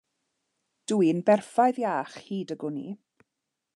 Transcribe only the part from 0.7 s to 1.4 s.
Dw i'n